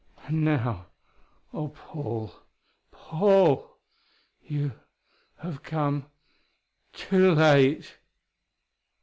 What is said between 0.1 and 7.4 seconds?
"And now oh, Paul! Paul! you have come too